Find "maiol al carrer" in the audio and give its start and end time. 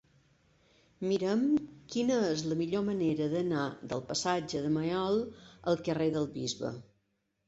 4.79-6.09